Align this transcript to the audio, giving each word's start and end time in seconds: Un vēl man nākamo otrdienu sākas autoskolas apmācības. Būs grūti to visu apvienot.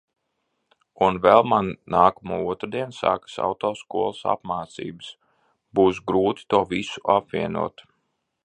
Un 1.07 1.19
vēl 1.25 1.43
man 1.49 1.67
nākamo 1.95 2.39
otrdienu 2.53 2.97
sākas 3.01 3.37
autoskolas 3.49 4.23
apmācības. 4.35 5.13
Būs 5.81 6.03
grūti 6.13 6.51
to 6.55 6.65
visu 6.77 7.09
apvienot. 7.19 7.87